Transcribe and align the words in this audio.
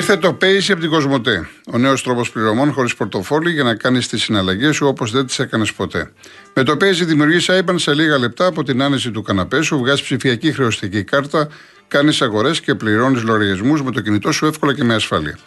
Ήρθε 0.00 0.16
το 0.16 0.36
Pace 0.40 0.70
από 0.70 0.80
την 0.80 0.90
Κοσμοτέ. 0.90 1.48
Ο 1.72 1.78
νέος 1.78 2.02
τρόπος 2.02 2.30
πληρωμών 2.30 2.72
χωρίς 2.72 2.94
πορτοφόλι 2.94 3.50
για 3.50 3.62
να 3.62 3.74
κάνεις 3.74 4.08
τις 4.08 4.22
συναλλαγές 4.22 4.76
σου 4.76 4.86
όπως 4.86 5.10
δεν 5.10 5.26
τις 5.26 5.38
έκανες 5.38 5.72
ποτέ. 5.72 6.10
Με 6.54 6.62
το 6.62 6.72
Pace 6.72 7.04
δημιουργείς 7.04 7.50
IBAN 7.50 7.74
σε 7.74 7.94
λίγα 7.94 8.18
λεπτά 8.18 8.46
από 8.46 8.62
την 8.62 8.82
άνεση 8.82 9.10
του 9.10 9.22
καναπέ 9.22 9.62
σου, 9.62 9.78
βγάζεις 9.78 10.02
ψηφιακή 10.02 10.52
χρεωστική 10.52 11.04
κάρτα, 11.04 11.48
κάνεις 11.88 12.22
αγορές 12.22 12.60
και 12.60 12.74
πληρώνεις 12.74 13.22
λογαριασμούς 13.22 13.82
με 13.82 13.90
το 13.90 14.00
κινητό 14.00 14.32
σου 14.32 14.46
εύκολα 14.46 14.74
και 14.74 14.84
με 14.84 14.94
ασφάλεια. 14.94 15.38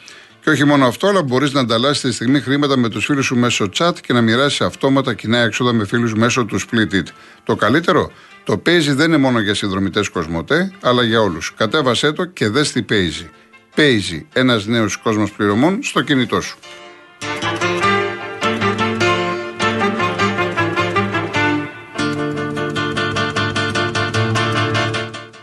Και 0.43 0.49
όχι 0.49 0.63
μόνο 0.63 0.85
αυτό, 0.85 1.07
αλλά 1.07 1.23
μπορείς 1.23 1.53
να 1.53 1.59
ανταλλάσσεις 1.59 2.01
τη 2.01 2.11
στιγμή 2.11 2.39
χρήματα 2.39 2.77
με 2.77 2.89
τους 2.89 3.05
φίλους 3.05 3.25
σου 3.25 3.35
μέσω 3.35 3.69
chat 3.77 3.93
και 4.01 4.13
να 4.13 4.21
μοιράσεις 4.21 4.61
αυτόματα 4.61 5.13
κοινά 5.13 5.37
έξοδα 5.37 5.73
με 5.73 5.85
φίλους 5.85 6.13
μέσω 6.13 6.45
του 6.45 6.59
Split 6.59 6.93
It. 6.93 7.07
Το 7.43 7.55
καλύτερο, 7.55 8.11
το 8.43 8.53
Pace 8.65 8.87
δεν 8.87 9.07
είναι 9.07 9.17
μόνο 9.17 9.39
για 9.39 9.53
συνδρομητές 9.53 10.09
Κοσμοτέ, 10.09 10.73
αλλά 10.81 11.03
για 11.03 11.21
όλους. 11.21 11.53
Κατέβασέ 11.57 12.11
το 12.11 12.25
και 12.25 12.47
δες 12.47 12.71
τι 12.71 12.85
Pace. 12.89 13.29
Paisy, 13.75 14.21
ένας 14.33 14.65
νέος 14.65 14.97
κόσμος 14.97 15.31
πληρωμών 15.31 15.83
στο 15.83 16.01
κινητό 16.01 16.41
σου. 16.41 16.57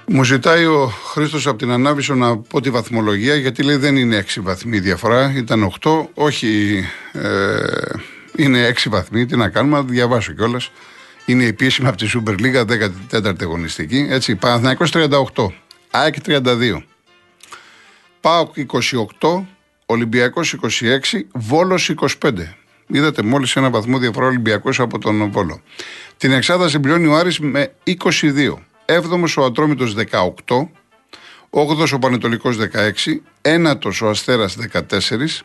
Μου 0.07 0.25
ζητάει 0.25 0.65
ο 0.65 0.87
Χρήστος 0.87 1.47
από 1.47 1.59
την 1.59 1.71
Ανάβησο 1.71 2.15
να 2.15 2.39
πω 2.39 2.61
τη 2.61 2.71
βαθμολογία, 2.71 3.35
γιατί 3.35 3.63
λέει 3.63 3.77
δεν 3.77 3.97
είναι 3.97 4.17
6 4.17 4.41
βαθμοί 4.43 4.79
διαφορά, 4.79 5.33
ήταν 5.37 5.63
8. 5.81 6.09
Όχι, 6.15 6.85
ε, 7.13 7.59
είναι 8.37 8.67
6 8.67 8.89
βαθμοί. 8.91 9.27
Τι 9.27 9.37
να 9.37 9.49
κάνουμε, 9.49 9.77
να 9.77 9.83
διαβάσω 9.83 10.33
κιόλας. 10.33 10.71
Είναι 11.25 11.45
επίσημα 11.45 11.89
από 11.89 11.97
τη 11.97 12.11
Super 12.15 12.41
League, 12.41 12.65
14η 13.11 13.43
αγωνιστική. 13.43 14.07
Έτσι, 14.11 14.37
Παναθηναϊκός 14.37 14.91
38, 14.91 15.53
ΑΕΚ 15.91 16.15
32. 16.21 16.85
ΠΑΟΚ 18.21 18.55
28, 19.21 19.47
Ολυμπιακός 19.87 20.53
26, 20.53 21.27
Βόλος 21.35 21.89
25. 21.89 22.57
Είδατε 22.87 23.23
μόλις 23.23 23.57
ένα 23.57 23.71
βαθμό 23.71 23.99
διαφορά 23.99 24.27
Ολυμπιακός 24.27 24.81
από 24.81 24.99
τον 24.99 25.31
Βόλο. 25.31 25.61
Την 26.17 26.33
εξάδα 26.33 26.69
συμπληρώνει 26.69 27.07
ο 27.07 27.17
Άρης 27.17 27.39
με 27.39 27.73
22. 27.85 28.59
7ο 28.87 29.35
ο 29.37 29.45
Ατρόμητος 29.45 29.95
18, 29.95 30.69
8ο 31.51 31.93
ο 31.93 31.99
Πανετολικός 31.99 32.57
16, 32.57 33.23
9ο 33.43 33.91
ο 34.03 34.09
Αστέρας 34.09 34.57
14, 34.57 35.45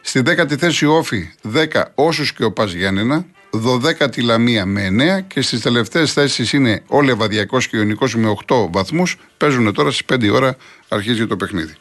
στη 0.00 0.22
10η 0.26 0.56
θέση 0.58 0.86
ο 0.86 0.96
Όφη 0.96 1.30
10 1.54 1.82
όσους 1.94 2.32
και 2.32 2.44
ο 2.44 2.52
Πας 2.52 2.72
Γιάννενα, 2.72 3.26
12η 3.50 4.22
Λαμία 4.22 4.66
με 4.66 4.86
9 5.20 5.20
και 5.26 5.40
στις 5.40 5.60
τελευταίες 5.60 6.12
θέσεις 6.12 6.52
είναι 6.52 6.82
ο 6.86 7.02
Λεβαδιακός 7.02 7.68
και 7.68 7.76
ο 7.76 7.78
Ιωνικός 7.78 8.14
με 8.14 8.28
8 8.46 8.68
βαθμούς. 8.70 9.16
Παίζουν 9.36 9.72
τώρα 9.72 9.90
στις 9.90 10.04
5 10.06 10.30
ώρα 10.32 10.56
αρχίζει 10.88 11.26
το 11.26 11.36
παιχνίδι. 11.36 11.74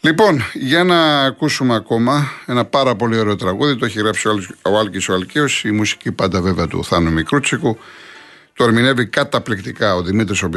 Λοιπόν, 0.00 0.42
για 0.52 0.84
να 0.84 1.24
ακούσουμε 1.24 1.74
ακόμα 1.74 2.30
ένα 2.46 2.64
πάρα 2.64 2.94
πολύ 2.94 3.18
ωραίο 3.18 3.36
τραγούδι. 3.36 3.76
Το 3.76 3.84
έχει 3.84 3.98
γράψει 3.98 4.28
ο 4.62 4.78
Άλκη 4.78 5.10
ο 5.10 5.14
Αλκαίος, 5.14 5.64
η 5.64 5.70
μουσική 5.70 6.12
πάντα 6.12 6.40
βέβαια 6.40 6.66
του 6.66 6.84
Θάνου 6.84 7.12
Μικρούτσικου. 7.12 7.78
Το 8.54 8.64
ερμηνεύει 8.64 9.06
καταπληκτικά 9.06 9.94
ο 9.94 10.02
Δημήτρης 10.02 10.42
ο 10.42 10.48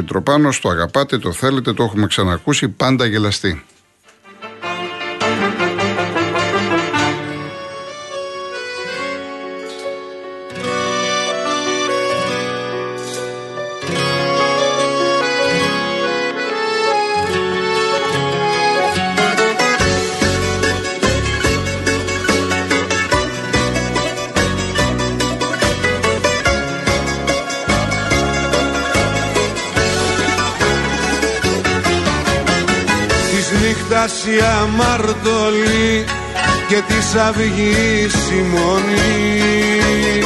Το 0.60 0.68
αγαπάτε, 0.68 1.18
το 1.18 1.32
θέλετε, 1.32 1.72
το 1.72 1.82
έχουμε 1.82 2.06
ξανακούσει. 2.06 2.68
Πάντα 2.68 3.06
γελαστή. 3.06 3.64
Η 34.26 34.40
αμαρτωλή 34.62 36.04
και 36.68 36.82
της 36.86 37.14
αυγής 37.14 38.14
η 38.38 38.42
μονή 38.52 40.22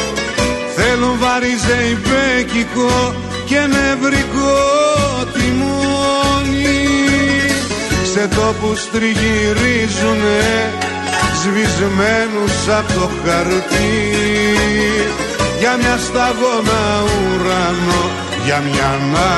θέλουν 0.77 1.19
βαριζεϊμπέκικο 1.19 3.15
και 3.44 3.60
νευρικό 3.75 4.56
τιμόνι. 5.32 6.82
Σε 8.12 8.28
τόπους 8.28 8.91
τριγυρίζουνε 8.91 10.44
σβησμένους 11.41 12.56
από 12.78 12.93
το 12.93 13.06
χαρτί. 13.25 13.94
Για 15.59 15.76
μια 15.81 15.97
σταγόνα 16.06 16.82
ουρανό 17.03 18.05
για 18.44 18.59
μια 18.61 18.91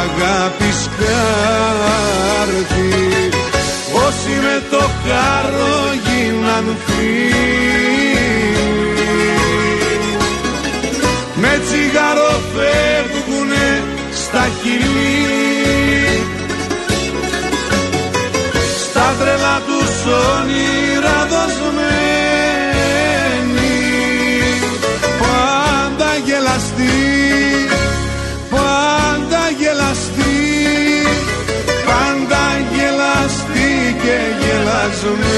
αγάπη 0.03 0.71
σκάρτη 0.83 1.77
όσοι 4.07 4.35
με 4.43 4.63
το 4.71 4.83
χαρό 5.05 5.77
γίναν 6.05 6.77
με 11.35 11.61
τσιγάρο 11.65 12.41
φεύγουνε 12.55 13.85
στα 14.13 14.49
χειλή 14.63 16.25
στα 18.91 19.15
τρελά 19.19 19.61
τους 19.67 19.95
όνειρα 20.35 21.19
δοσμένοι 21.31 21.77
πάντα 25.19 26.11
γελαστοί 26.25 26.99
πάντα 28.51 29.43
γελαστοί 29.59 30.16
sorriso 35.07 35.36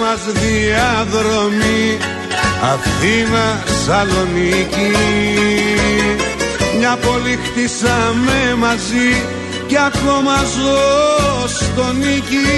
μας 0.00 0.20
διαδρομή. 0.32 1.98
Αθήνα 2.72 3.62
Σαλονίκη 3.84 4.92
Μια 6.78 6.96
πόλη 6.96 7.38
χτίσαμε 7.44 8.54
μαζί 8.58 9.24
και 9.66 9.78
ακόμα 9.78 10.36
ζω 10.54 11.48
στο 11.48 11.92
νίκη. 11.92 12.52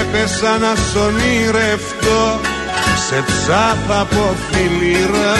Έπεσα 0.00 0.58
να 0.58 0.74
σ' 0.74 0.96
ονειρευτώ 0.96 2.40
σε 3.08 3.24
ψάθα 3.26 4.00
από 4.00 4.34
φιλήρα. 4.50 5.34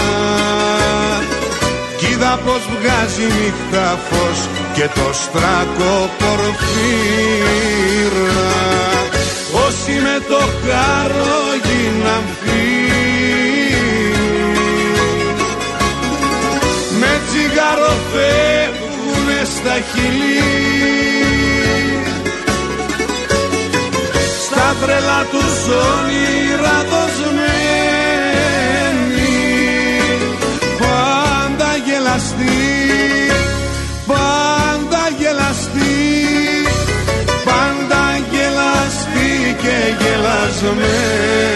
Κι 1.98 2.06
είδα 2.06 2.40
πως 2.44 2.62
βγάζει 2.74 3.22
νύχτα 3.22 3.98
φως 4.08 4.38
και 4.74 4.88
το 4.94 5.10
στράκο 5.12 6.10
πορφύρα 6.18 7.56
όσοι 9.64 9.92
με 9.92 10.16
το 10.28 10.40
χάρο 10.62 11.36
γίναν 11.64 12.24
με 17.00 17.20
τσιγάρο 17.26 17.94
φεύγουνε 18.12 19.40
στα 19.44 19.76
χειλή 19.90 20.42
στα 24.44 24.76
τρελά 24.80 25.22
τους 25.30 25.58
όνειρα 25.68 26.78
δοσμένοι 26.90 27.36
πάντα 30.78 31.70
γελαστοί 31.86 32.85
και 39.66 39.78
γελασμένη. 40.00 41.46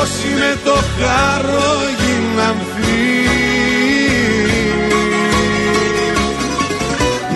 Όσοι 0.00 0.28
με 0.38 0.52
το 0.64 0.76
χάρο 0.98 1.72
γίναν 2.00 2.56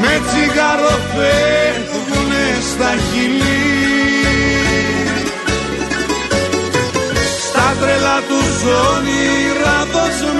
με 0.00 0.20
τσιγάρο 0.26 0.96
φεύγουνε 1.14 2.46
στα 2.70 2.90
χειλή 3.06 3.72
στα 7.48 7.66
τρελά 7.80 8.18
του 8.28 8.40
όνειρα 8.90 9.78
δοσμένη 9.92 10.34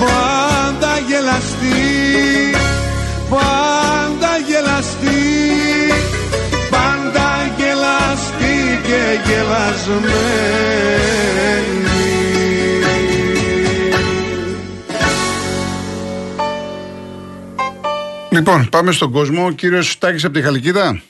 πάντα 0.00 0.92
γελαστή 1.08 1.87
γελασμένη 9.26 10.16
Λοιπόν, 18.30 18.68
πάμε 18.70 18.92
στον 18.92 19.12
κόσμο. 19.12 19.46
Ο 19.46 19.50
κύριος 19.50 19.98
Τάκη 19.98 20.26
από 20.26 20.34
τη 20.34 20.42
Χαλκίδα. 20.42 21.00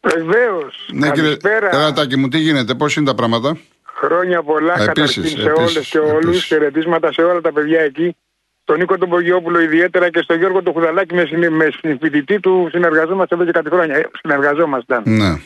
Βεβαίως. 0.00 0.88
Ναι, 0.92 1.10
Καλησπέρα. 1.10 1.68
κύριε 1.70 1.92
Τάκη 1.92 2.16
μου, 2.16 2.28
τι 2.28 2.38
γίνεται, 2.38 2.74
πώς 2.74 2.96
είναι 2.96 3.06
τα 3.06 3.14
πράγματα; 3.14 3.56
Χρόνια 3.84 4.42
πολλά 4.42 4.72
Επίσης, 4.72 4.86
καταρχήν 4.86 5.22
σε 5.22 5.30
επίσης, 5.30 5.46
όλες 5.74 5.88
και 5.88 5.98
όλους. 5.98 6.24
επίσης. 6.24 6.44
Χαιρετίσματα 6.44 7.12
σε 7.12 7.22
όλα 7.22 7.40
τα 7.40 7.52
παιδιά 7.52 7.80
εκεί. 7.80 8.16
Στον 8.62 8.78
Νίκο 8.78 8.98
τον 8.98 9.08
Πογιόπουλο 9.08 9.60
ιδιαίτερα 9.60 10.10
και 10.10 10.20
στον 10.22 10.38
Γιώργο 10.38 10.62
τον 10.62 10.72
Χουδαλάκη 10.72 11.14
με, 11.14 11.24
συνε- 11.24 11.50
με 11.50 11.68
φοιτητή 12.00 12.40
του 12.40 12.68
συνεργαζόμαστε 12.70 13.34
εδώ 13.34 13.44
και 13.44 13.50
κάτι 13.50 13.68
χρόνια. 13.70 13.96
Ε, 13.96 14.10
συνεργαζόμασταν. 14.20 15.02
Ναι. 15.06 15.40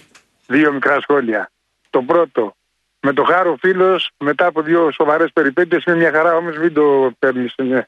Δύο 0.47 0.73
μικρά 0.73 1.01
σχόλια. 1.01 1.51
Το 1.95 2.03
πρώτο. 2.03 2.57
Με 3.01 3.13
το 3.13 3.25
χάρο 3.25 3.57
φίλος, 3.61 4.11
μετά 4.19 4.47
από 4.47 4.63
δύο 4.63 4.91
σοβαρές 4.91 5.33
περιπέτειες, 5.33 5.85
είναι 5.85 5.97
μια 5.97 6.11
χαρά 6.11 6.37
όμως 6.37 6.59
μην 6.59 6.73
το 6.73 7.13
παίρνεις. 7.19 7.55
Ναι. 7.57 7.87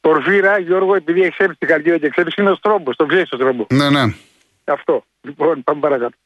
Πορφύρα, 0.00 0.58
Γιώργο, 0.58 0.94
επειδή 0.94 1.22
έχεις 1.22 1.38
έρθει 1.38 1.54
στην 1.54 1.68
Καλκίδα 1.68 1.98
και 1.98 2.08
ξέρεις, 2.08 2.34
είναι 2.34 2.50
ο 2.50 2.58
τρόπο. 2.58 2.96
Το 2.96 3.06
ξέρεις 3.06 3.28
το 3.28 3.36
τρόπο. 3.36 3.66
Ναι, 3.70 3.90
ναι. 3.90 4.14
Αυτό. 4.64 5.04
Λοιπόν, 5.20 5.62
πάμε 5.62 5.80
παρακάτω. 5.80 6.16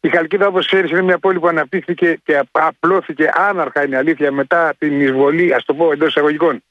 Η 0.00 0.08
Χαλκίδα, 0.08 0.46
όπως 0.46 0.66
ξέρεις, 0.66 0.90
είναι 0.90 1.02
μια 1.02 1.18
πόλη 1.18 1.38
που 1.38 1.48
αναπτύχθηκε 1.48 2.20
και 2.24 2.38
απ- 2.38 2.58
απλώθηκε 2.58 3.30
άναρχα, 3.34 3.84
είναι 3.84 3.96
αλήθεια, 3.96 4.32
μετά 4.32 4.74
την 4.78 5.00
εισβολή, 5.00 5.54
ας 5.54 5.64
το 5.64 5.74
πω 5.74 5.92
εντός 5.92 6.08
εισαγωγικών, 6.08 6.62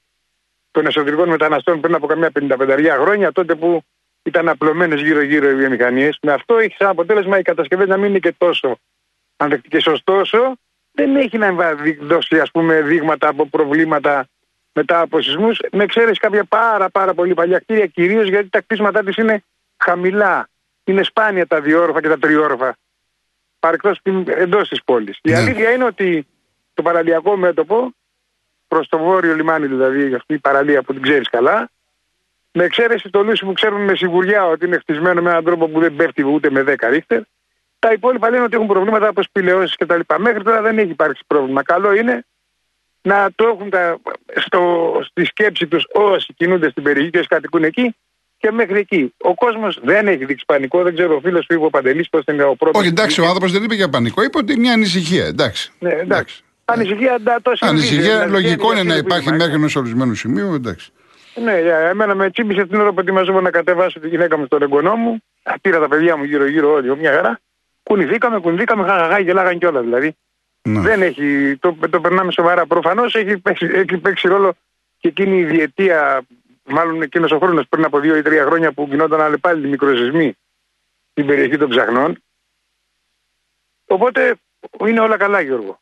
των 0.70 0.86
εσωτερικών 0.86 1.28
μεταναστών 1.28 1.80
πριν 1.80 1.94
από 1.94 2.06
καμιά 2.06 2.30
55 2.30 2.96
χρόνια, 3.00 3.32
τότε 3.32 3.54
που 3.54 3.82
ήταν 4.22 4.48
απλωμένες 4.48 5.00
γύρω-γύρω 5.00 5.50
οι 5.50 5.54
βιομηχανίες. 5.54 6.18
Με 6.22 6.32
αυτό 6.32 6.56
έχει 6.58 6.74
σαν 6.78 6.88
αποτέλεσμα 6.88 7.38
οι 7.38 7.42
κατασκευέ 7.42 7.86
να 7.86 7.96
μην 7.96 8.08
είναι 8.08 8.18
και 8.18 8.34
τόσο 8.38 8.78
ανθεκτικέ. 9.42 9.90
Ωστόσο, 9.90 10.56
δεν 10.92 11.16
έχει 11.16 11.38
να 11.38 11.52
βα- 11.52 11.74
δει- 11.74 11.98
δώσει 12.02 12.40
ας 12.40 12.50
πούμε, 12.50 12.82
δείγματα 12.82 13.28
από 13.28 13.46
προβλήματα 13.46 14.26
μετά 14.72 15.00
από 15.00 15.20
σεισμούς, 15.20 15.58
με 15.72 15.82
εξαίρεση 15.84 16.20
κάποια 16.20 16.44
πάρα, 16.44 16.90
πάρα 16.90 17.14
πολύ 17.14 17.34
παλιά 17.34 17.58
κτίρια, 17.58 17.86
κυρίως 17.86 18.28
γιατί 18.28 18.48
τα 18.48 18.60
κτίσματά 18.60 19.02
της 19.04 19.16
είναι 19.16 19.42
χαμηλά. 19.76 20.48
Είναι 20.84 21.02
σπάνια 21.02 21.46
τα 21.46 21.60
διόροφα 21.60 22.00
και 22.00 22.08
τα 22.08 22.18
τριόροφα. 22.18 22.76
Παρεκτός 23.58 24.00
εντός 24.26 24.68
της 24.68 24.84
πόλης. 24.84 25.18
Η 25.22 25.30
Ναι. 25.30 25.36
αλήθεια 25.36 25.70
είναι 25.70 25.84
ότι 25.84 26.26
το 26.74 26.82
παραλιακό 26.82 27.36
μέτωπο, 27.36 27.92
προς 28.68 28.88
το 28.88 28.98
βόρειο 28.98 29.34
λιμάνι 29.34 29.66
δηλαδή, 29.66 30.14
αυτή 30.14 30.34
η 30.34 30.38
παραλία 30.38 30.82
που 30.82 30.92
την 30.92 31.02
ξέρεις 31.02 31.28
καλά, 31.28 31.70
με 32.52 32.64
εξαίρεση 32.64 33.10
το 33.10 33.22
Λούσι 33.22 33.44
που 33.44 33.52
ξέρουν 33.52 33.84
με 33.84 33.94
σιγουριά 33.96 34.46
ότι 34.46 34.66
είναι 34.66 34.78
χτισμένο 34.78 35.22
με 35.22 35.30
έναν 35.30 35.44
τρόπο 35.44 35.68
που 35.68 35.80
δεν 35.80 35.96
πέφτει 35.96 36.22
ούτε 36.26 36.50
με 36.50 36.62
10 36.62 36.88
ρίχτερ, 36.88 37.20
τα 37.78 37.92
υπόλοιπα 37.92 38.30
λένε 38.30 38.42
ότι 38.42 38.54
έχουν 38.54 38.66
προβλήματα 38.66 39.08
από 39.08 39.22
σπηλαιώσει 39.22 39.76
κτλ. 39.76 40.00
Μέχρι 40.18 40.42
τώρα 40.42 40.62
δεν 40.62 40.78
έχει 40.78 40.90
υπάρξει 40.90 41.22
πρόβλημα. 41.26 41.62
Καλό 41.62 41.94
είναι 41.94 42.24
να 43.02 43.28
το 43.34 43.46
έχουν 43.46 43.70
τα, 43.70 43.98
στο, 44.36 44.92
στη 45.04 45.24
σκέψη 45.24 45.66
τους 45.66 45.84
όσοι 45.92 46.32
κινούνται 46.36 46.70
στην 46.70 46.82
περιοχή 46.82 47.10
και 47.10 47.18
όσοι 47.18 47.28
κατοικούν 47.28 47.64
εκεί 47.64 47.94
και 48.38 48.50
μέχρι 48.50 48.78
εκεί. 48.78 49.14
Ο 49.18 49.34
κόσμος 49.34 49.78
δεν 49.82 50.08
έχει 50.08 50.24
δείξει 50.24 50.44
πανικό. 50.46 50.82
Δεν 50.82 50.94
ξέρω 50.94 51.16
ο 51.16 51.20
φίλος 51.20 51.46
που 51.46 51.54
είπε 51.54 51.64
ο 51.64 51.70
Παντελής 51.70 52.08
πώς 52.08 52.22
είναι 52.28 52.42
ο 52.42 52.56
πρώτος. 52.56 52.80
Όχι, 52.80 52.88
εντάξει, 52.88 53.20
ο 53.20 53.24
άνθρωπος 53.24 53.52
δεν 53.52 53.62
είπε 53.62 53.74
για 53.74 53.88
πανικό, 53.88 54.22
είπε 54.22 54.38
ότι 54.38 54.58
μια 54.58 54.72
ανησυχία. 54.72 55.26
Εντάξει. 55.26 55.72
Ναι, 55.78 55.90
εντάξει. 55.90 56.42
Ανησυχία, 56.64 57.14
εντά, 57.14 57.38
το 57.42 57.52
συνηθίζει, 57.54 57.94
Ανησυχία, 57.94 58.14
δηλαδή, 58.14 58.30
λογικό 58.30 58.64
είναι 58.64 58.72
βγαίνει 58.72 58.88
να 58.88 58.94
για 58.94 59.02
υπάρχει 59.02 59.22
συνηθίζει, 59.22 59.46
μέχρι 59.46 59.60
ενός 59.60 59.76
ορισμένου 59.76 60.14
σημείου, 60.14 60.54
εντάξει. 60.54 60.92
Ναι, 61.44 61.60
για 61.60 61.78
εμένα 61.78 62.14
με 62.14 62.30
τσίπησε 62.30 62.66
την 62.66 62.80
ώρα 62.80 62.92
που 62.92 63.00
ετοιμαζόμουν 63.00 63.42
να 63.42 63.50
κατεβάσω 63.50 64.00
τη 64.00 64.08
γυναίκα 64.08 64.38
μου 64.38 64.46
στον 64.46 64.62
εγγονό 64.62 64.96
μου. 64.96 65.22
Α, 65.42 65.58
Πήρα 65.60 65.78
τα 65.80 65.88
παιδιά 65.88 66.16
μου 66.16 66.24
γύρω-γύρω 66.24 66.72
όλοι, 66.72 66.96
μια 66.96 67.12
χαρά. 67.12 67.40
Κουνηθήκαμε, 67.88 68.38
κουνηθήκαμε, 68.40 68.86
χαχαχά, 68.88 69.18
γελάγαν 69.18 69.58
κιόλας 69.58 69.82
δηλαδή. 69.82 70.16
Ναι. 70.62 70.80
Δεν 70.80 71.02
έχει, 71.02 71.56
το, 71.60 71.76
το 71.90 72.00
περνάμε 72.00 72.32
σοβαρά. 72.32 72.66
Προφανώς 72.66 73.14
έχει, 73.14 73.38
παίξει- 73.38 73.70
έχει 73.74 73.96
παίξει 73.98 74.28
ρόλο 74.28 74.54
και 74.98 75.08
εκείνη 75.08 75.38
η 75.38 75.44
διετία, 75.44 76.20
μάλλον 76.64 77.02
εκείνος 77.02 77.30
ο 77.32 77.38
χρόνος 77.38 77.68
πριν 77.68 77.84
από 77.84 78.00
δύο 78.00 78.16
ή 78.16 78.22
τρία 78.22 78.44
χρόνια 78.44 78.72
που 78.72 78.86
γινόταν 78.90 79.20
αλλεπάλληλοι 79.20 79.68
μικροσυσμοί 79.68 80.36
στην 81.10 81.26
περιοχή 81.26 81.56
των 81.56 81.68
ψαχνών. 81.68 82.22
Οπότε 83.86 84.34
είναι 84.86 85.00
όλα 85.00 85.16
καλά, 85.16 85.40
Γιώργο. 85.40 85.80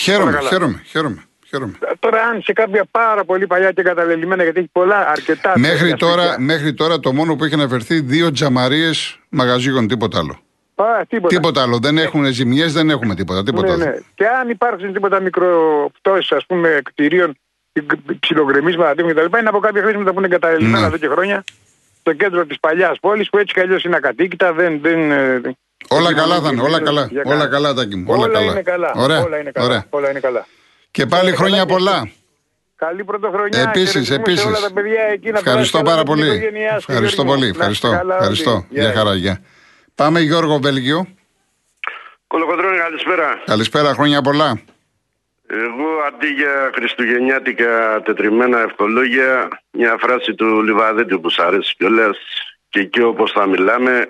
Χαίρομαι, 0.00 0.28
Όλα 0.30 0.36
καλά. 0.36 0.48
χαίρομαι, 0.48 0.82
χαίρομαι. 0.86 1.24
χαίρομαι. 1.46 1.78
Τώρα, 1.98 2.22
αν 2.22 2.42
σε 2.42 2.52
κάποια 2.52 2.84
πάρα 2.90 3.24
πολύ 3.24 3.46
παλιά 3.46 3.72
και 3.72 3.82
καταλελειμμένα, 3.82 4.42
γιατί 4.42 4.58
έχει 4.58 4.68
πολλά, 4.72 5.08
αρκετά. 5.08 5.52
Μέχρι 5.58 5.78
τέτοια 5.78 5.96
τώρα, 5.96 6.22
σπίτια. 6.22 6.44
μέχρι 6.44 6.74
τώρα 6.74 7.00
το 7.00 7.12
μόνο 7.12 7.36
που 7.36 7.44
έχει 7.44 7.54
αναφερθεί 7.54 8.00
δύο 8.00 8.30
τζαμαρίες 8.32 9.18
μαγαζίγων, 9.28 9.86
τίποτα 9.88 10.18
άλλο. 10.18 10.38
Α, 10.82 11.06
τίποτα. 11.08 11.34
Τίποτα 11.34 11.62
άλλο. 11.62 11.78
Δεν 11.78 11.98
έχουν 11.98 12.24
ζημιές, 12.26 12.72
δεν 12.72 12.90
έχουμε 12.90 13.14
τίποτα. 13.14 13.42
τίποτα 13.42 13.66
Ναι, 13.66 13.72
άλλο. 13.72 13.84
ναι. 13.84 13.98
Και 14.14 14.26
αν 14.26 14.48
υπάρξουν 14.48 14.92
τίποτα 14.92 15.20
μικροπτώσει, 15.20 16.34
ας 16.34 16.46
πούμε, 16.46 16.80
κτηρίων, 16.84 17.38
ψιλοκρεμίσματα 18.20 18.94
τύπου 18.94 19.08
κτλ., 19.08 19.38
είναι 19.38 19.48
από 19.48 19.58
κάποια 19.58 19.82
χρήσματα 19.82 20.10
που 20.12 20.18
είναι 20.18 20.26
εγκαταλελειμμένα 20.26 20.80
Ναι. 20.80 20.86
εδώ 20.86 20.96
και 20.96 21.08
χρόνια 21.08 21.44
στο 22.00 22.12
κέντρο 22.12 22.46
της 22.46 22.60
παλιάς 22.60 22.98
πόλης, 23.00 23.28
που 23.30 23.38
έτσι 23.38 23.54
κι 23.54 23.60
αλλιώς 23.60 23.84
είναι 23.84 23.96
ακατοίκητα. 23.96 24.52
Δεν, 24.52 24.80
δεν, 24.82 25.10
ε, 25.10 25.40
Όλα 25.88 26.06
δεν 26.06 26.16
καλά 26.16 26.34
είναι 26.36 26.44
θα 26.46 26.50
είναι, 26.52 26.62
όλα 26.62 26.80
καλά. 26.82 27.06
για 27.10 27.22
Όλα 27.24 27.34
κανένα. 27.34 27.50
καλά, 27.50 27.74
Τάκη 27.74 27.96
μου. 27.96 28.04
Όλα, 28.08 28.22
Όλα 28.22 28.32
καλά. 28.32 28.50
είναι 28.52 28.62
καλά. 28.62 28.92
Ωραία, 28.96 29.22
Όλα 29.24 29.38
είναι 29.38 29.50
καλά. 29.50 29.66
ωραία. 29.66 29.84
Όλα 29.90 30.10
είναι 30.10 30.20
καλά. 30.20 30.46
Και 30.90 31.06
πάλι 31.06 31.28
Όλα 31.28 31.36
χρόνια 31.36 31.56
καλά 31.64 31.66
και 31.68 31.72
πολλά. 31.72 32.10
Καλή 32.76 33.04
πρωτοχρονιά. 33.04 33.60
Επίσης, 33.60 33.90
Χαιρετισμούς 33.90 34.16
επίσης. 34.18 34.40
Σε 34.40 34.46
όλα 34.46 34.60
τα 34.60 34.72
παιδιά 34.72 35.02
εκεί, 35.12 35.30
να 35.30 35.38
Ευχαριστώ 35.38 35.78
περάσει 35.82 35.82
πάρα 35.82 35.84
καλά 35.84 35.96
με 35.96 36.04
την 36.04 36.12
πολύ. 36.14 36.26
οικογένειά 36.36 36.78
σου, 36.80 36.86
Ευχαριστώ 36.88 37.22
Γιώργη 37.22 37.42
μου. 37.46 37.52
πολύ. 37.52 37.58
Να 37.64 37.70
είστε 37.70 37.86
Ευχαριστώ. 37.86 37.88
καλά 37.88 38.02
όλοι. 38.02 38.12
Ευχαριστώ. 38.20 38.64
Γεια. 38.70 38.82
Γεια 38.82 38.92
χαρά, 38.92 39.14
γεια. 39.14 39.40
Πάμε 39.98 40.20
Γιώργο 40.20 40.58
Βέλγιο. 40.58 41.06
Κολοκοντρώνη, 42.26 42.78
καλησπέρα. 42.78 43.42
Καλησπέρα, 43.44 43.92
χρόνια 43.94 44.22
πολλά. 44.22 44.60
Εγώ 45.46 45.88
αντί 46.06 46.26
για 46.26 46.70
χριστουγεννιάτικα 46.74 48.02
τετριμένα 48.04 48.60
ευχολόγια, 48.60 49.48
μια 49.70 49.96
φράση 50.00 50.34
του 50.34 50.62
Λιβαδίτη 50.62 51.18
που 51.18 51.30
σ' 51.30 51.38
αρέσει 51.38 51.74
κιόλας 51.76 52.18
και 52.68 52.80
εκεί 52.80 53.02
όπως 53.02 53.32
θα 53.32 53.46
μιλάμε 53.46 54.08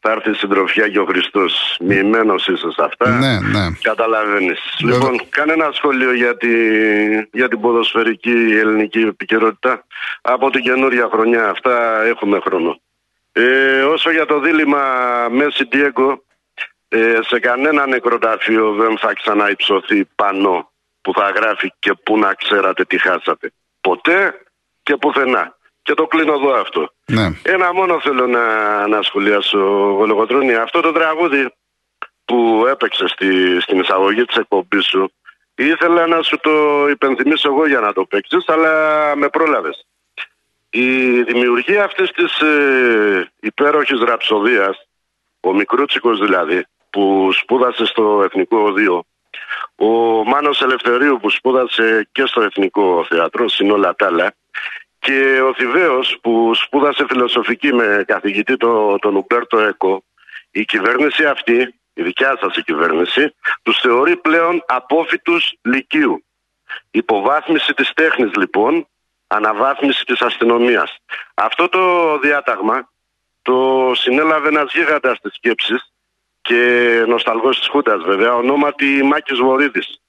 θα 0.00 0.10
έρθει 0.10 0.30
η 0.30 0.34
συντροφιά 0.34 0.88
και 0.88 0.98
ο 0.98 1.04
Χριστός. 1.04 1.76
Μοιημένος 1.80 2.46
είσαι 2.46 2.70
σε 2.70 2.84
αυτά. 2.84 3.18
Ναι, 3.18 3.38
ναι. 3.58 3.66
Καταλαβαίνεις. 3.82 4.60
Βέβαια. 4.80 4.98
Λοιπόν, 4.98 5.28
κανένα 5.28 5.70
σχόλιο 5.72 6.14
για, 6.14 6.36
τη, 6.36 6.48
για 7.32 7.48
την 7.48 7.60
ποδοσφαιρική 7.60 8.56
ελληνική 8.62 8.98
επικαιρότητα. 8.98 9.84
Από 10.20 10.50
την 10.50 10.62
καινούρια 10.62 11.08
χρονιά 11.12 11.48
αυτά 11.48 12.02
έχουμε 12.04 12.40
χρόνο. 12.44 12.80
Ε, 13.36 13.82
όσο 13.82 14.10
για 14.10 14.26
το 14.26 14.40
δίλημα 14.40 14.82
Μέση 15.30 15.64
Ντιέγκο, 15.64 16.24
ε, 16.88 17.18
σε 17.22 17.38
κανένα 17.38 17.86
νεκροταφείο 17.86 18.72
δεν 18.72 18.98
θα 18.98 19.12
ξαναυψωθεί 19.12 20.04
πανό 20.04 20.72
που 21.00 21.12
θα 21.14 21.30
γράφει 21.30 21.72
και 21.78 21.92
πού 22.02 22.18
να 22.18 22.34
ξέρατε 22.34 22.84
τι 22.84 22.98
χάσατε. 22.98 23.52
Ποτέ 23.80 24.40
και 24.82 24.96
πουθενά. 24.96 25.56
Και 25.82 25.94
το 25.94 26.06
κλείνω 26.06 26.32
εδώ 26.32 26.60
αυτό. 26.60 26.92
ναι. 27.06 27.26
Ένα 27.42 27.72
μόνο 27.72 28.00
θέλω 28.00 28.26
να, 28.26 28.44
να 28.86 29.02
σχολιάσω, 29.02 29.58
Γολογοτρώνη. 29.98 30.54
Αυτό 30.54 30.80
το 30.80 30.92
τραγούδι 30.92 31.54
που 32.24 32.66
έπαιξε 32.68 33.06
στη, 33.06 33.60
στην 33.60 33.80
εισαγωγή 33.80 34.24
της 34.24 34.36
εκπομπής 34.36 34.84
σου 34.84 35.12
ήθελα 35.54 36.06
να 36.06 36.22
σου 36.22 36.38
το 36.42 36.86
υπενθυμίσω 36.88 37.48
εγώ 37.48 37.66
για 37.66 37.80
να 37.80 37.92
το 37.92 38.04
παίξεις, 38.04 38.48
αλλά 38.48 38.72
με 39.16 39.28
πρόλαβες. 39.28 39.86
Η 40.76 41.22
δημιουργία 41.22 41.84
αυτής 41.84 42.10
της 42.10 42.40
ε, 42.40 43.30
υπέροχης 43.40 44.00
ραψοδίας, 44.00 44.88
ο 45.40 45.54
Μικρούτσικος 45.54 46.18
δηλαδή, 46.18 46.66
που 46.90 47.30
σπούδασε 47.32 47.84
στο 47.84 48.22
Εθνικό 48.24 48.58
Οδείο, 48.58 49.04
ο 49.76 49.88
Μάνος 50.24 50.62
Ελευθερίου 50.62 51.18
που 51.20 51.30
σπούδασε 51.30 52.08
και 52.12 52.26
στο 52.26 52.42
Εθνικό 52.42 53.06
Θέατρο, 53.08 53.48
συν 53.48 53.70
όλα 53.70 53.94
τα 53.94 54.06
άλλα, 54.06 54.34
και 54.98 55.40
ο 55.48 55.54
Θηβαίος 55.54 56.18
που 56.22 56.52
σπούδασε 56.54 57.04
φιλοσοφική 57.08 57.72
με 57.72 58.04
καθηγητή 58.06 58.56
το, 58.56 58.98
τον 58.98 59.16
Ουμπέρτο 59.16 59.58
Έκο, 59.58 60.04
η 60.50 60.64
κυβέρνηση 60.64 61.24
αυτή, 61.24 61.74
η 61.94 62.02
δικιά 62.02 62.36
σας 62.40 62.56
η 62.56 62.62
κυβέρνηση, 62.62 63.34
τους 63.62 63.80
θεωρεί 63.80 64.16
πλέον 64.16 64.64
απόφυτους 64.66 65.54
λυκείου. 65.62 66.24
Υποβάθμιση 66.90 67.74
της 67.74 67.92
τέχνης 67.92 68.30
λοιπόν, 68.36 68.86
αναβάθμιση 69.26 70.04
της 70.04 70.20
αστυνομίας. 70.20 70.96
Αυτό 71.34 71.68
το 71.68 72.18
διάταγμα 72.18 72.88
το 73.42 73.90
συνέλαβε 73.94 74.48
ένας 74.48 74.72
γίγαντας 74.74 75.20
της 75.20 75.34
σκέψης 75.34 75.92
και 76.40 77.04
νοσταλγός 77.06 77.58
της 77.58 77.68
Χούντας 77.68 78.02
βέβαια, 78.02 78.34
ονόματι 78.34 79.02
Μάκης 79.02 79.38
Βορύδης. 79.38 80.00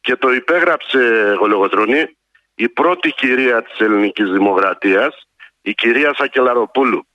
Και 0.00 0.16
το 0.16 0.32
υπέγραψε, 0.32 1.34
Γολογοτρονή, 1.38 2.16
η 2.54 2.68
πρώτη 2.68 3.10
κυρία 3.10 3.62
της 3.62 3.78
ελληνικής 3.78 4.30
δημοκρατίας 4.30 5.28
η 5.62 5.74
κυρία 5.74 6.14
Σακελαροπούλου. 6.14 7.06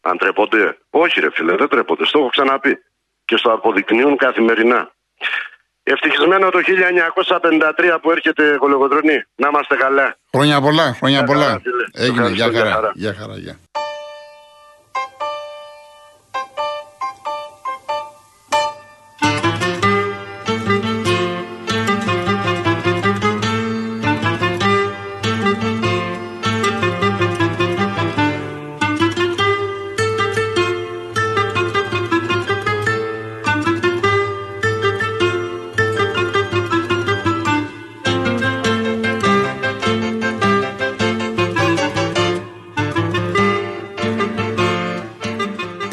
Αν 0.00 0.18
τρέπονται; 0.18 0.78
Όχι, 0.90 1.20
ρε 1.20 1.30
φίλε, 1.30 1.56
δεν 1.56 1.68
τρέπονται. 1.68 2.04
Στο 2.04 2.18
έχω 2.18 2.28
ξαναπεί. 2.28 2.78
Και 3.24 3.36
στο 3.36 3.52
αποδεικνύουν 3.52 4.16
καθημερινά. 4.16 4.94
Ευτυχισμένο 5.82 6.50
το 6.50 6.58
1953 6.58 7.98
που 8.02 8.10
έρχεται 8.10 8.56
Κολογοτρονή. 8.58 9.24
Να 9.34 9.48
είμαστε 9.48 9.76
καλά. 9.76 10.16
Χρόνια 10.32 10.60
πολλά, 10.60 10.94
χρόνια 10.98 11.24
πολλά. 11.24 11.62
Έγινε, 11.92 12.26
Έγινε, 12.26 12.28
γεια 12.28 12.50
χαρά. 12.52 12.92
Γεια 12.94 13.14
χαρά, 13.14 13.36
γεια. 13.36 13.56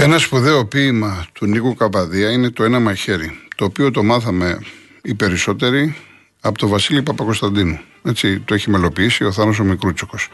Ένα 0.01 0.17
σπουδαίο 0.17 0.65
ποίημα 0.65 1.25
του 1.33 1.45
Νίκου 1.45 1.75
Καπαδία 1.75 2.31
είναι 2.31 2.49
το 2.49 2.63
ένα 2.63 2.79
μαχαίρι, 2.79 3.39
το 3.55 3.65
οποίο 3.65 3.91
το 3.91 4.03
μάθαμε 4.03 4.59
οι 5.01 5.13
περισσότεροι 5.13 5.95
από 6.41 6.57
τον 6.57 6.69
Βασίλη 6.69 7.03
Παπακοσταντίνου. 7.03 7.79
Έτσι, 8.03 8.39
το 8.39 8.53
έχει 8.53 8.69
μελοποιήσει 8.69 9.23
ο 9.23 9.31
Θάνος 9.31 9.59
ο 9.59 9.63
Μικρούτσικος. 9.63 10.29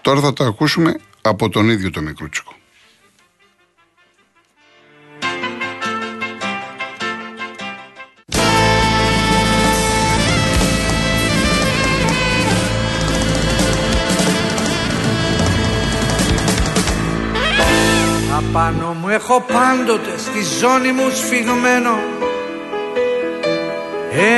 Τώρα 0.00 0.20
θα 0.20 0.32
το 0.32 0.44
ακούσουμε 0.44 1.00
από 1.22 1.48
τον 1.48 1.70
ίδιο 1.70 1.90
το 1.90 2.00
Μικρούτσικο. 2.00 2.57
Απάνω 18.48 18.96
μου. 19.00 19.08
Έχω 19.08 19.44
πάντοτε 19.52 20.18
στη 20.18 20.42
ζώνη 20.60 20.92
μου 20.92 21.10
σφιγμένο 21.10 21.98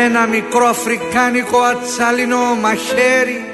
ένα 0.04 0.26
μικρό 0.26 0.66
αφρικάνικο 0.66 1.58
ατσάλινο 1.58 2.54
μαχαίρι 2.60 3.44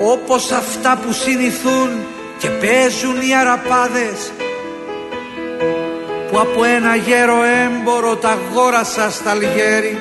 όπως 0.00 0.50
αυτά 0.50 0.98
που 1.02 1.12
συνηθούν 1.12 1.88
και 2.38 2.48
παίζουν 2.48 3.20
οι 3.20 3.34
αραπάδες 3.34 4.32
που 6.30 6.38
από 6.38 6.64
ένα 6.64 6.96
γέρο 6.96 7.42
έμπορο 7.64 8.16
τα 8.16 8.28
αγόρασα 8.28 9.10
στα 9.10 9.34
λιγέρι 9.34 9.98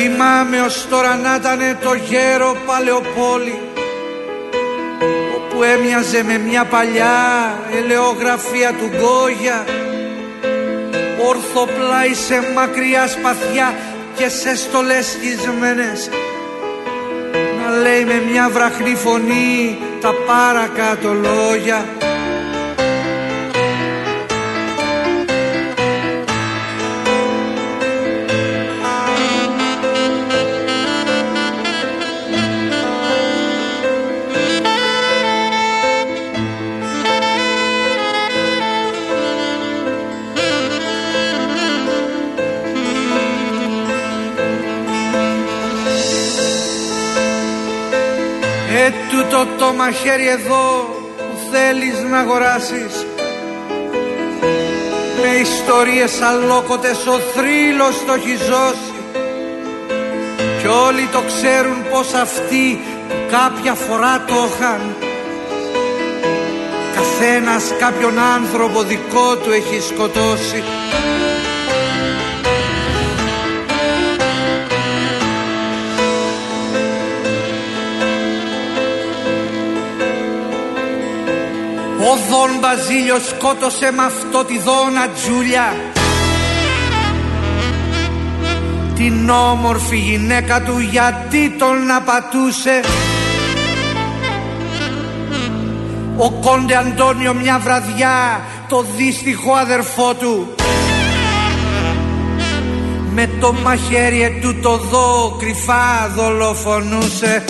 Θυμάμαι 0.00 0.60
ως 0.60 0.86
τώρα 0.90 1.16
να 1.16 1.34
ήταν 1.34 1.78
το 1.82 1.94
γέρο 1.94 2.56
παλαιοπόλη 2.66 3.60
όπου 5.36 5.62
έμοιαζε 5.62 6.22
με 6.22 6.38
μια 6.38 6.64
παλιά 6.64 7.14
ελαιογραφία 7.76 8.72
του 8.72 8.88
Γκόγια. 8.88 9.64
Ορθοπλάι 11.26 12.14
σε 12.14 12.52
μακριά 12.54 13.06
σπαθιά 13.06 13.74
και 14.14 14.28
σε 14.28 14.56
στολές 14.56 15.06
σχισμένες 15.06 16.10
να 17.60 17.76
λέει 17.76 18.04
με 18.04 18.22
μια 18.30 18.48
βραχνή 18.48 18.94
φωνή 18.94 19.78
τα 20.00 20.12
παρακάτω 20.26 21.12
λόγια 21.12 21.97
μαχαίρι 49.88 50.28
εδώ 50.28 50.66
που 51.16 51.36
θέλεις 51.52 52.10
να 52.10 52.18
αγοράσεις. 52.18 53.06
Με 55.22 55.30
ιστορίες 55.46 56.20
αλόκοτες 56.20 57.06
ο 57.06 57.18
θρύλος 57.18 58.04
το 58.06 58.12
έχει 58.12 58.36
ζώσει. 58.36 58.92
Κι 60.60 60.66
όλοι 60.86 61.08
το 61.12 61.20
ξέρουν 61.26 61.78
πως 61.90 62.12
αυτοί 62.12 62.80
που 63.08 63.14
κάποια 63.30 63.74
φορά 63.74 64.24
το 64.26 64.34
είχαν 64.48 64.80
Καθένας 66.94 67.64
κάποιον 67.78 68.18
άνθρωπο 68.18 68.82
δικό 68.82 69.36
του 69.36 69.50
έχει 69.50 69.80
σκοτώσει 69.80 70.62
Δον 82.30 82.58
Μπαζίλιος 82.60 83.28
σκότωσε 83.28 83.90
με 83.92 84.04
αυτό 84.04 84.44
τη 84.44 84.58
Δόνα 84.58 85.08
Τζούλια. 85.08 85.76
Την 88.94 89.30
όμορφη 89.30 89.96
γυναίκα 89.96 90.62
του 90.62 90.78
γιατί 90.78 91.50
τον 91.58 91.90
απατούσε. 91.90 92.80
Ο 96.16 96.30
Κόντε 96.30 96.76
Αντώνιο 96.76 97.34
μια 97.34 97.58
βραδιά 97.58 98.40
το 98.68 98.84
δύστιχο 98.96 99.52
αδερφό 99.52 100.14
του. 100.14 100.54
Με 103.14 103.30
το 103.40 103.52
μαχαίρι 103.52 104.38
του 104.42 104.60
το 104.62 104.76
δω 104.76 105.36
κρυφά 105.38 106.12
δολοφονούσε 106.16 107.44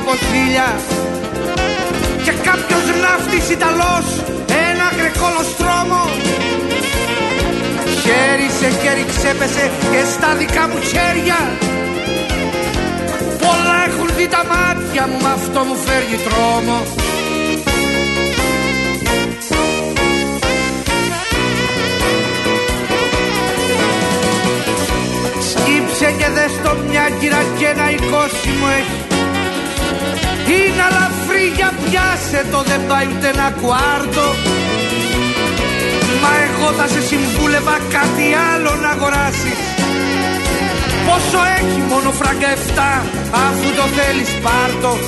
από 0.00 0.12
ζήλια 0.26 0.68
και 2.24 2.32
κάποιος 2.48 2.84
ναύτης 3.02 3.50
Ιταλός 3.50 4.06
ένα 4.70 4.86
γρεκόλοστρόμο 4.98 6.02
χέρι 8.04 8.48
σε 8.58 8.68
χέρι 8.80 9.04
ξέπεσε 9.16 9.70
και 9.90 10.02
στα 10.14 10.34
δικά 10.34 10.68
μου 10.68 10.80
χέρια. 10.90 11.38
Πολλά 13.42 13.76
έχουν 13.88 14.08
δει 14.16 14.28
τα 14.28 14.42
μάτια 14.52 15.06
μου, 15.06 15.18
μ' 15.22 15.26
αυτό 15.26 15.60
μου 15.64 15.76
φέρνει 15.84 16.18
τρόμο. 16.26 16.78
Σκύψε 25.50 26.14
και 26.18 26.28
δες 26.34 26.52
το 26.64 26.76
μια 26.88 27.06
κύρα 27.20 27.42
και 27.58 27.66
ένα 27.66 27.90
εικόσιμο 27.90 28.66
έχει 28.78 29.13
Είναι 30.52 30.82
αλαφρύ 30.88 31.46
για 31.56 31.70
πιάσε 31.82 32.46
το 32.50 32.62
δεν 32.62 32.86
πάει 32.88 33.06
ούτε 33.12 33.28
ένα 33.28 33.50
κουάρτο. 33.60 34.26
Μα 36.22 36.32
εγώ 36.46 36.72
θα 36.78 36.86
σε 36.88 37.00
συμβούλευα 37.00 37.76
κάτι 37.96 38.26
άλλο 38.52 38.74
να 38.82 38.88
αγοράσεις. 38.88 39.60
Πόσο 41.06 41.40
έχει 41.58 41.80
μόνο 41.88 42.10
φράγκα 42.10 42.48
7 42.48 43.02
αφού 43.46 43.68
το 43.76 43.82
θέλεις 43.96 44.30
πάρτο. 44.44 44.98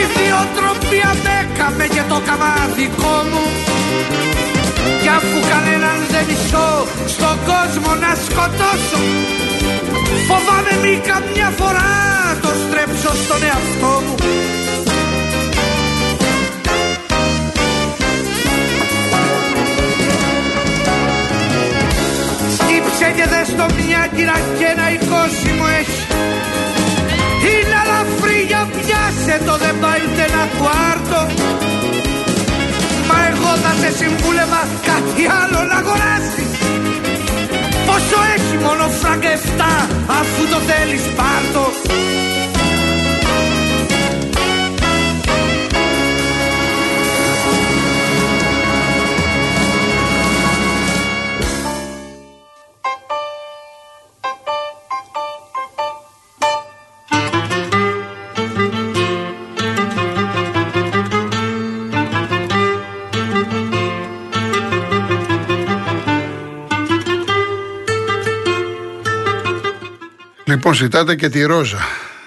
ιδιοτροπία 0.04 1.11
με 1.76 1.87
και 1.95 2.04
το 2.09 2.18
καμάδικό 2.26 3.14
μου. 3.30 3.45
Κι 5.02 5.11
αφού 5.18 5.38
κανέναν 5.50 5.99
δεν 6.12 6.25
μισώ 6.28 6.68
στον 7.14 7.37
κόσμο 7.50 7.90
να 8.04 8.12
σκοτώσω 8.25 9.00
Φοβάμαι 10.28 10.75
μη 10.83 10.95
καμιά 11.09 11.50
φορά 11.59 11.90
το 12.42 12.50
στρέψω 12.62 12.99
γράψω 13.02 13.23
στον 13.25 13.42
εαυτό 13.42 14.02
μου. 14.04 14.14
Σκύψε 22.54 23.12
και 23.16 23.28
δες 23.28 23.49
το 23.57 23.75
μια 23.76 24.09
κύρα 24.14 24.38
και 24.59 24.64
ένα 24.64 24.87
μου 25.57 25.66
έχει 25.80 26.27
πιάσε 29.38 29.50
το 29.50 29.57
δεν 29.64 29.78
πάει 29.80 30.00
ούτε 30.07 30.23
ένα 30.23 30.45
κουάρτο. 30.59 31.21
Μα 33.09 33.18
εγώ 33.30 33.52
θα 33.62 33.73
σε 33.80 33.90
συμβούλευα 33.97 34.62
κάτι 34.90 35.23
άλλο 35.40 35.61
να 35.71 35.76
αγοράσεις. 35.76 36.50
Πόσο 37.87 38.18
έχει 38.35 38.57
μόνο 38.64 38.85
φράγκα 39.00 39.33
αφού 40.21 40.42
το 40.52 40.59
θέλεις 40.68 41.04
πάρτο 41.18 41.64
Λοιπόν, 70.68 70.87
ζητάτε 70.87 71.14
και 71.14 71.28
τη 71.28 71.42
Ρόζα. 71.42 71.78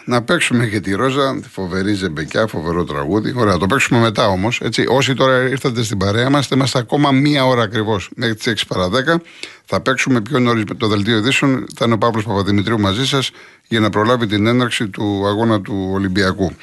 Να 0.06 0.22
παίξουμε 0.22 0.66
και 0.66 0.80
τη 0.80 0.94
Ρόζα, 0.94 1.40
τη 1.42 1.50
φοβερή 1.50 1.94
ζεμπεκιά, 1.94 2.48
φοβερό 2.48 2.84
τραγούδι. 2.84 3.34
Ωραία, 3.36 3.58
το 3.58 3.66
παίξουμε 3.66 4.00
μετά 4.00 4.28
όμως. 4.28 4.62
Όσοι 4.88 5.14
τώρα 5.14 5.48
ήρθατε 5.48 5.84
στην 5.84 5.98
παρέα 5.98 6.30
μας, 6.30 6.48
είμαστε 6.48 6.80
ακόμα 6.80 7.12
μία 7.12 7.46
ώρα 7.46 7.62
ακριβώς, 7.62 8.10
μέχρι 8.16 8.36
τις 8.36 8.48
6 8.48 8.68
παρα 8.68 8.90
10. 8.90 9.22
Θα 9.66 9.82
παίξουμε 9.82 10.22
πιο 10.22 10.40
νωρίς 10.40 10.64
με 10.64 10.76
το 10.76 10.88
δελτίο 10.88 11.18
ειδήσεων. 11.18 11.66
Θα 11.76 11.86
είναι 11.86 11.94
ο 11.94 11.98
Παύλος 11.98 12.24
Παπαδημητρίου 12.24 12.80
μαζί 12.80 13.08
σας 13.08 13.32
για 13.68 13.80
να 13.80 13.90
προλάβει 13.90 14.28
την 14.28 14.48
έναρξη 14.48 14.88
του 14.88 15.24
αγώνα 15.28 15.62
του 15.62 15.90
Ολυμπιακού. 15.94 16.56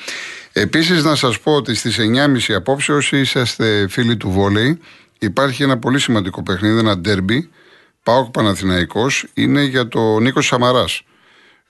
Επίσης, 0.52 1.04
να 1.04 1.14
σας 1.14 1.40
πω 1.40 1.52
ότι 1.52 1.75
στις 1.75 1.99
9.30 1.99 2.54
απόψε, 2.54 2.92
όσοι 2.92 3.18
είσαστε 3.20 3.87
φίλοι 3.88 4.16
του 4.16 4.30
βόλεϊ, 4.30 4.78
υπάρχει 5.18 5.62
ένα 5.62 5.78
πολύ 5.78 5.99
σημαντικό 5.99 6.42
παιχνίδι, 6.42 6.78
ένα 6.78 6.99
ντέρμπι. 6.99 7.49
Πάοκ 8.02 8.30
Παναθηναϊκός 8.30 9.26
είναι 9.35 9.62
για 9.62 9.88
το 9.88 10.18
Νίκος 10.18 10.47
Σαμαράς. 10.47 11.02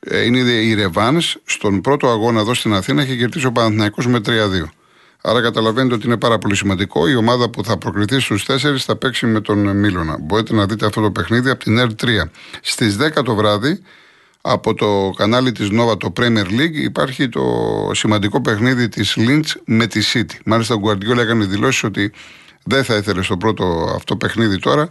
Ε, 0.00 0.24
είναι 0.24 0.38
η 0.38 0.74
Ρεβάν 0.74 1.20
στον 1.44 1.80
πρώτο 1.80 2.08
αγώνα 2.08 2.40
εδώ 2.40 2.54
στην 2.54 2.74
Αθήνα 2.74 3.04
και 3.04 3.16
κερδίσει 3.16 3.46
ο 3.46 3.52
Παναθηναϊκός 3.52 4.06
με 4.06 4.20
3-2. 4.26 4.30
Άρα 5.22 5.42
καταλαβαίνετε 5.42 5.94
ότι 5.94 6.06
είναι 6.06 6.16
πάρα 6.16 6.38
πολύ 6.38 6.56
σημαντικό. 6.56 7.08
Η 7.08 7.14
ομάδα 7.14 7.50
που 7.50 7.64
θα 7.64 7.78
προκριθεί 7.78 8.20
στους 8.20 8.44
4 8.48 8.76
θα 8.78 8.96
παίξει 8.96 9.26
με 9.26 9.40
τον 9.40 9.76
Μίλωνα. 9.76 10.16
Μπορείτε 10.20 10.54
να 10.54 10.66
δείτε 10.66 10.86
αυτό 10.86 11.00
το 11.00 11.10
παιχνίδι 11.10 11.50
από 11.50 11.64
την 11.64 11.80
R3. 11.80 12.06
Στις 12.60 12.96
10 12.96 13.22
το 13.24 13.34
βράδυ, 13.34 13.82
από 14.40 14.74
το 14.74 15.10
κανάλι 15.16 15.52
της 15.52 15.68
Nova, 15.72 15.98
το 15.98 16.12
Premier 16.16 16.46
League, 16.46 16.74
υπάρχει 16.74 17.28
το 17.28 17.44
σημαντικό 17.92 18.40
παιχνίδι 18.40 18.88
της 18.88 19.16
Lynch 19.18 19.60
με 19.64 19.86
τη 19.86 20.00
City. 20.12 20.36
Μάλιστα, 20.44 20.74
ο 20.74 20.80
Guardiola 20.84 21.16
έκανε 21.18 21.44
δηλώσεις 21.44 21.82
ότι 21.84 22.12
δεν 22.64 22.84
θα 22.84 22.96
ήθελε 22.96 23.22
στο 23.22 23.36
πρώτο 23.36 23.92
αυτό 23.94 24.16
παιχνίδι 24.16 24.58
τώρα 24.58 24.88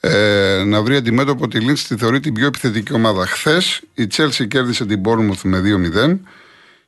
ε, 0.00 0.62
να 0.66 0.82
βρει 0.82 0.96
αντιμέτωπο 0.96 1.48
τη 1.48 1.58
Λίντς 1.58 1.86
τη 1.86 1.96
θεωρεί 1.96 2.20
την 2.20 2.34
πιο 2.34 2.46
επιθετική 2.46 2.92
ομάδα. 2.92 3.26
Χθες 3.26 3.80
η 3.94 4.06
Chelsea 4.16 4.48
κέρδισε 4.48 4.86
την 4.86 5.00
Bournemouth 5.04 5.40
με 5.42 5.62
2-0 6.04 6.18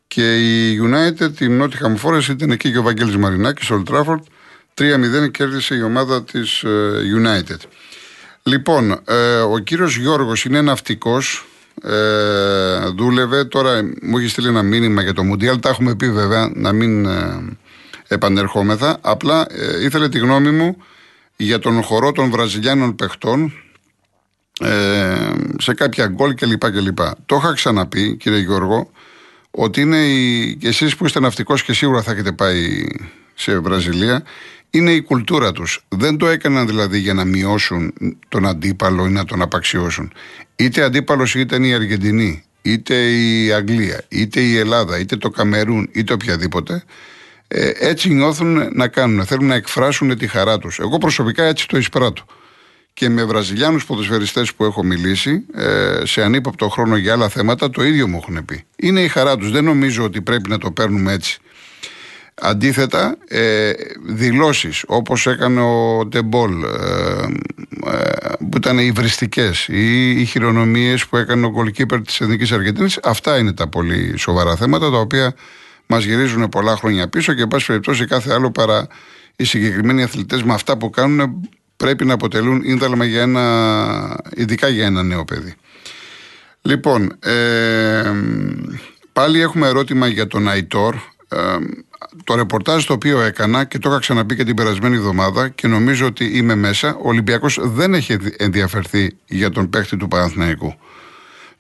και 0.06 0.36
η 0.36 0.80
United 0.82 1.34
την 1.36 1.62
Nottingham 1.62 1.96
Forest 2.02 2.28
ήταν 2.28 2.50
εκεί 2.50 2.72
και 2.72 2.78
ο 2.78 2.82
Βαγγέλης 2.82 3.16
Μαρινάκης, 3.16 3.70
ο 3.70 3.82
Old 3.86 3.94
Trafford 3.94 4.20
3-0 4.74 5.30
κέρδισε 5.30 5.74
η 5.74 5.82
ομάδα 5.82 6.24
της 6.24 6.62
ε, 6.62 6.92
United. 7.22 7.68
Λοιπόν, 8.42 9.00
ε, 9.04 9.38
ο 9.38 9.58
κύριος 9.58 9.96
Γιώργος 9.96 10.44
είναι 10.44 10.60
ναυτικός, 10.60 11.46
ε, 11.82 12.88
δούλευε, 12.96 13.44
τώρα 13.44 13.82
μου 14.02 14.18
έχει 14.18 14.28
στείλει 14.28 14.48
ένα 14.48 14.62
μήνυμα 14.62 15.02
για 15.02 15.12
το 15.12 15.22
Μουντιάλ, 15.22 15.60
τα 15.60 15.68
έχουμε 15.68 15.94
πει 15.94 16.10
βέβαια 16.10 16.50
να 16.54 16.72
μην 16.72 17.06
ε, 17.06 17.58
επανερχόμεθα, 18.08 18.98
απλά 19.00 19.46
ε, 19.50 19.84
ήθελε 19.84 20.08
τη 20.08 20.18
γνώμη 20.18 20.50
μου 20.50 20.76
για 21.36 21.58
τον 21.58 21.82
χορό 21.82 22.12
των 22.12 22.30
Βραζιλιάνων 22.30 22.94
παιχτών 22.94 23.52
ε, 24.60 25.30
σε 25.58 25.74
κάποια 25.74 26.06
γκολ 26.06 26.34
κλπ. 26.34 26.70
κλπ. 26.70 26.98
Το 27.26 27.36
είχα 27.36 27.52
ξαναπεί, 27.52 28.16
κύριε 28.16 28.38
Γιώργο, 28.38 28.90
ότι 29.50 29.80
είναι 29.80 29.96
η, 29.96 30.56
και 30.56 30.68
εσείς 30.68 30.96
που 30.96 31.06
είστε 31.06 31.20
ναυτικός 31.20 31.62
και 31.62 31.72
σίγουρα 31.72 32.02
θα 32.02 32.12
έχετε 32.12 32.32
πάει 32.32 32.86
σε 33.34 33.58
Βραζιλία, 33.58 34.22
είναι 34.70 34.92
η 34.92 35.02
κουλτούρα 35.02 35.52
τους. 35.52 35.84
Δεν 35.88 36.16
το 36.16 36.26
έκαναν 36.26 36.66
δηλαδή 36.66 36.98
για 36.98 37.14
να 37.14 37.24
μειώσουν 37.24 37.94
τον 38.28 38.46
αντίπαλο 38.46 39.06
ή 39.06 39.10
να 39.10 39.24
τον 39.24 39.42
απαξιώσουν. 39.42 40.12
Είτε 40.56 40.82
αντίπαλος 40.82 41.34
είτε 41.34 41.66
η 41.66 41.74
Αργεντινή, 41.74 42.44
είτε 42.62 42.94
η 43.10 43.52
Αγγλία, 43.52 44.04
είτε 44.08 44.40
η 44.40 44.56
Ελλάδα, 44.56 44.98
είτε 44.98 45.16
το 45.16 45.30
Καμερούν, 45.30 45.88
είτε 45.92 46.12
οποιαδήποτε. 46.12 46.84
Ε, 47.54 47.70
έτσι 47.78 48.08
νιώθουν 48.14 48.68
να 48.72 48.88
κάνουν. 48.88 49.24
Θέλουν 49.24 49.46
να 49.46 49.54
εκφράσουν 49.54 50.18
τη 50.18 50.26
χαρά 50.26 50.58
τους. 50.58 50.78
Εγώ 50.78 50.98
προσωπικά 50.98 51.44
έτσι 51.44 51.68
το 51.68 51.76
εισπράττω. 51.76 52.24
Και 52.92 53.08
με 53.08 53.24
Βραζιλιάνους 53.24 53.86
ποδοσφαιριστές 53.86 54.54
που 54.54 54.64
έχω 54.64 54.84
μιλήσει, 54.84 55.46
ε, 55.54 56.00
σε 56.04 56.22
ανύποπτο 56.22 56.68
χρόνο 56.68 56.96
για 56.96 57.12
άλλα 57.12 57.28
θέματα, 57.28 57.70
το 57.70 57.84
ίδιο 57.84 58.08
μου 58.08 58.20
έχουν 58.22 58.44
πει. 58.44 58.64
Είναι 58.76 59.00
η 59.00 59.08
χαρά 59.08 59.36
τους. 59.36 59.50
Δεν 59.50 59.64
νομίζω 59.64 60.04
ότι 60.04 60.22
πρέπει 60.22 60.48
να 60.48 60.58
το 60.58 60.70
παίρνουμε 60.70 61.12
έτσι. 61.12 61.38
Αντίθετα, 62.34 63.16
ε, 63.28 63.72
δηλώσεις 64.06 64.84
όπως 64.86 65.26
έκανε 65.26 65.60
ο 65.60 66.06
Ντεμπόλ 66.06 66.62
ε, 66.62 66.68
ε, 67.90 68.10
που 68.38 68.56
ήταν 68.56 68.78
υβριστικές 68.78 69.68
ή 69.68 70.10
οι 70.20 70.24
χειρονομίες 70.24 71.06
που 71.06 71.16
έκανε 71.16 71.46
ο 71.46 71.50
γκολκίπερ 71.50 72.00
της 72.00 72.20
Εθνικής 72.20 72.52
Αργεντίνης 72.52 72.98
αυτά 73.02 73.38
είναι 73.38 73.52
τα 73.52 73.68
πολύ 73.68 74.18
σοβαρά 74.18 74.56
θέματα 74.56 74.90
τα 74.90 74.98
οποία 74.98 75.34
μας 75.86 76.04
γυρίζουν 76.04 76.48
πολλά 76.48 76.76
χρόνια 76.76 77.08
πίσω 77.08 77.32
και, 77.32 77.42
εν 77.42 77.48
πάση 77.48 77.66
περιπτώσει, 77.66 78.04
κάθε 78.04 78.32
άλλο 78.32 78.50
παρά 78.50 78.86
οι 79.36 79.44
συγκεκριμένοι 79.44 80.02
αθλητές 80.02 80.42
με 80.42 80.54
αυτά 80.54 80.76
που 80.76 80.90
κάνουν 80.90 81.48
πρέπει 81.76 82.04
να 82.04 82.14
αποτελούν 82.14 82.62
ίνδαλμα 82.64 83.04
για 83.04 83.22
ένα, 83.22 84.20
ειδικά 84.34 84.68
για 84.68 84.84
ένα 84.84 85.02
νέο 85.02 85.24
παιδί. 85.24 85.54
Λοιπόν, 86.62 87.18
ε, 87.20 88.12
πάλι 89.12 89.40
έχουμε 89.40 89.68
ερώτημα 89.68 90.06
για 90.06 90.26
τον 90.26 90.48
Αϊτόρ. 90.48 90.94
Ε, 91.28 91.38
το 92.24 92.34
ρεπορτάζ 92.34 92.84
το 92.84 92.92
οποίο 92.92 93.20
έκανα 93.20 93.64
και 93.64 93.78
το 93.78 93.90
είχα 93.90 93.98
ξαναπεί 93.98 94.36
και 94.36 94.44
την 94.44 94.54
περασμένη 94.54 94.96
εβδομάδα 94.96 95.48
και 95.48 95.66
νομίζω 95.66 96.06
ότι 96.06 96.24
είμαι 96.24 96.54
μέσα, 96.54 96.94
ο 96.94 97.08
Ολυμπιακός 97.08 97.58
δεν 97.62 97.94
έχει 97.94 98.16
ενδιαφερθεί 98.36 99.16
για 99.26 99.50
τον 99.50 99.70
παίχτη 99.70 99.96
του 99.96 100.08
Παναθηναϊκού. 100.08 100.74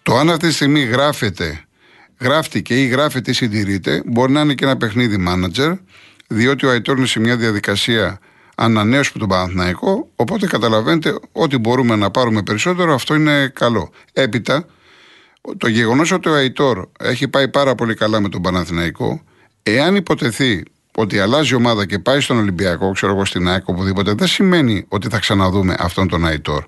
Το 0.02 0.16
αν 0.16 0.30
αυτή 0.30 0.46
τη 0.46 0.52
στιγμή 0.52 0.80
γράφεται 0.80 1.64
γράφτηκε 2.22 2.82
ή 2.82 2.86
γράφεται 2.86 3.30
ή 3.30 3.34
συντηρείται, 3.34 4.02
μπορεί 4.06 4.32
να 4.32 4.40
είναι 4.40 4.54
και 4.54 4.64
ένα 4.64 4.76
παιχνίδι 4.76 5.24
manager, 5.28 5.78
διότι 6.26 6.66
ο 6.66 6.70
Αϊτόρ 6.70 6.96
είναι 6.96 7.06
σε 7.06 7.20
μια 7.20 7.36
διαδικασία 7.36 8.18
ανανέωσης 8.54 9.12
του 9.12 9.18
τον 9.18 9.28
Παναθηναϊκό, 9.28 10.08
οπότε 10.16 10.46
καταλαβαίνετε 10.46 11.14
ότι 11.32 11.58
μπορούμε 11.58 11.96
να 11.96 12.10
πάρουμε 12.10 12.42
περισσότερο, 12.42 12.94
αυτό 12.94 13.14
είναι 13.14 13.52
καλό. 13.54 13.90
Έπειτα, 14.12 14.66
το 15.56 15.68
γεγονός 15.68 16.12
ότι 16.12 16.28
ο 16.28 16.34
Αϊτόρ 16.34 16.88
έχει 16.98 17.28
πάει 17.28 17.48
πάρα 17.48 17.74
πολύ 17.74 17.94
καλά 17.94 18.20
με 18.20 18.28
τον 18.28 18.42
Παναθηναϊκό, 18.42 19.22
εάν 19.62 19.96
υποτεθεί 19.96 20.62
ότι 20.94 21.18
αλλάζει 21.18 21.54
ομάδα 21.54 21.86
και 21.86 21.98
πάει 21.98 22.20
στον 22.20 22.38
Ολυμπιακό, 22.38 22.92
ξέρω 22.92 23.12
εγώ 23.12 23.24
στην 23.24 23.48
ΑΕΚ, 23.48 23.68
οπουδήποτε, 23.68 24.12
δεν 24.12 24.28
σημαίνει 24.28 24.84
ότι 24.88 25.08
θα 25.08 25.18
ξαναδούμε 25.18 25.74
αυτόν 25.78 26.08
τον 26.08 26.26
Αϊτόρ. 26.26 26.64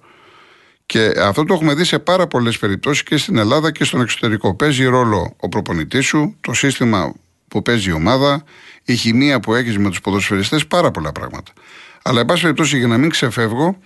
Και 0.86 1.12
αυτό 1.18 1.44
το 1.44 1.54
έχουμε 1.54 1.74
δει 1.74 1.84
σε 1.84 1.98
πάρα 1.98 2.26
πολλές 2.26 2.58
περιπτώσεις 2.58 3.02
και 3.02 3.16
στην 3.16 3.36
Ελλάδα 3.36 3.70
και 3.72 3.84
στον 3.84 4.00
εξωτερικό. 4.00 4.54
Παίζει 4.54 4.84
ρόλο 4.84 5.36
ο 5.40 5.48
προπονητής 5.48 6.06
σου, 6.06 6.36
το 6.40 6.52
σύστημα 6.52 7.14
που 7.48 7.62
παίζει 7.62 7.88
η 7.88 7.92
ομάδα, 7.92 8.44
η 8.84 8.94
χημεία 8.94 9.40
που 9.40 9.54
έχεις 9.54 9.78
με 9.78 9.88
τους 9.88 10.00
ποδοσφαιριστές, 10.00 10.66
πάρα 10.66 10.90
πολλά 10.90 11.12
πράγματα. 11.12 11.52
Αλλά, 12.02 12.20
εν 12.20 12.26
πάση 12.26 12.42
περιπτώσει, 12.42 12.78
για 12.78 12.86
να 12.86 12.98
μην 12.98 13.10
ξεφεύγω, 13.10 13.78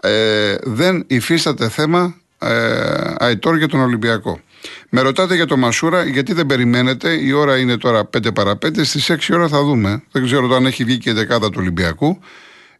ε, 0.00 0.56
δεν 0.62 1.04
υφίσταται 1.06 1.68
θέμα 1.68 2.14
ε, 2.38 3.14
αετόρ 3.18 3.56
για 3.56 3.68
τον 3.68 3.80
Ολυμπιακό. 3.80 4.40
Με 4.88 5.00
ρωτάτε 5.00 5.34
για 5.34 5.46
το 5.46 5.56
Μασούρα, 5.56 6.04
γιατί 6.04 6.32
δεν 6.32 6.46
περιμένετε. 6.46 7.12
Η 7.12 7.32
ώρα 7.32 7.58
είναι 7.58 7.76
τώρα 7.76 8.08
5 8.16 8.34
παρα 8.34 8.52
5. 8.52 8.84
Στις 8.84 9.10
6 9.10 9.16
ώρα 9.32 9.48
θα 9.48 9.62
δούμε. 9.62 10.02
Δεν 10.12 10.24
ξέρω 10.24 10.54
αν 10.54 10.66
έχει 10.66 10.84
βγει 10.84 10.98
και 10.98 11.10
η 11.10 11.12
δεκάδα 11.12 11.50
του 11.50 11.56
Ολυμπιακού 11.60 12.18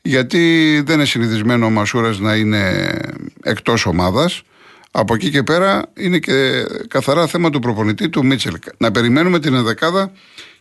γιατί 0.07 0.83
δεν 0.87 0.95
είναι 0.95 1.05
συνηθισμένο 1.05 1.67
ο 1.67 1.71
Μασούρας 1.71 2.19
να 2.19 2.35
είναι 2.35 2.95
εκτός 3.43 3.87
ομάδας. 3.87 4.43
Από 4.91 5.15
εκεί 5.15 5.31
και 5.31 5.43
πέρα 5.43 5.83
είναι 5.97 6.19
και 6.19 6.65
καθαρά 6.89 7.27
θέμα 7.27 7.51
του 7.51 7.59
προπονητή 7.59 8.09
του 8.09 8.27
Μίτσελ. 8.27 8.55
Να 8.77 8.91
περιμένουμε 8.91 9.39
την 9.39 9.55
ενδεκάδα 9.55 10.13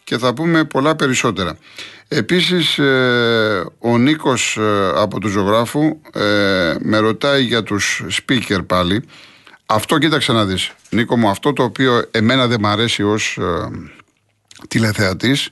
και 0.04 0.18
θα 0.18 0.34
πούμε 0.34 0.64
πολλά 0.64 0.96
περισσότερα. 0.96 1.58
Επίσης 2.08 2.78
ε, 2.78 3.66
ο 3.80 3.98
Νίκος 3.98 4.58
ε, 4.58 4.92
από 4.96 5.20
του 5.20 5.28
ζωγράφου 5.28 6.00
ε, 6.14 6.76
με 6.80 6.98
ρωτάει 6.98 7.44
για 7.44 7.64
τους 7.64 8.04
speaker 8.12 8.60
πάλι. 8.68 9.04
Αυτό 9.66 9.98
κοίταξε 9.98 10.32
να 10.32 10.46
δεις. 10.46 10.72
Νίκο 10.90 11.18
μου, 11.18 11.30
αυτό 11.30 11.54
το 11.54 11.64
οποίο 11.64 12.06
εμένα 12.12 12.48
δεν 12.48 12.60
μ' 12.60 12.66
αρέσει 12.66 13.04
ως 13.04 13.38
ε, 13.38 13.70
τηλεθεατής 14.68 15.50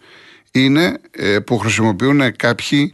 είναι 0.51 0.99
ε, 1.11 1.39
που 1.39 1.57
χρησιμοποιούν 1.57 2.35
κάποιοι 2.35 2.93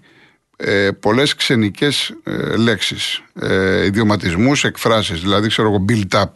ε, 0.57 0.89
πολλές 0.99 1.35
ξενικές 1.35 2.13
ε, 2.23 2.55
λέξεις, 2.55 3.23
ε, 3.41 3.85
ιδιωματισμούς, 3.85 4.63
εκφράσεις, 4.63 5.21
δηλαδή 5.21 5.47
ξέρω 5.47 5.67
εγώ 5.67 5.85
build 5.89 6.21
up. 6.21 6.31